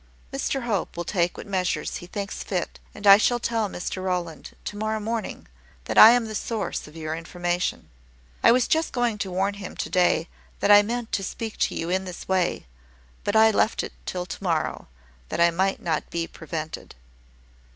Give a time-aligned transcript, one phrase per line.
[0.33, 4.55] Mr Hope will take what measures he thinks fit: and I shall tell Mr Rowland,
[4.65, 5.45] tomorrow morning,
[5.85, 7.87] that I am the source of your information.
[8.41, 10.27] I was just going to warn him to day
[10.59, 12.65] that I meant to speak to you in this way;
[13.23, 14.87] but I left it till to morrow,
[15.29, 16.95] that I might not be prevented."